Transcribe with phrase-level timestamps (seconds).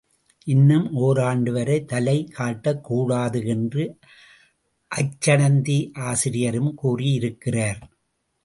[0.43, 3.99] இன்னும் ஓராண்டுவரை தலை காட்டக் கூடாது என்று
[4.91, 7.81] அச்சணந்தி ஆசிரியரும் கூறி இருக்கிறார்.